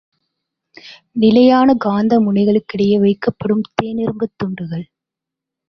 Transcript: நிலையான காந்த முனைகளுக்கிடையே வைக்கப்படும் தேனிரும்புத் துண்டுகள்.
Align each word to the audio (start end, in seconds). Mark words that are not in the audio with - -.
நிலையான 1.19 1.75
காந்த 1.75 2.19
முனைகளுக்கிடையே 2.19 2.97
வைக்கப்படும் 2.99 3.63
தேனிரும்புத் 3.81 4.35
துண்டுகள். 4.35 4.85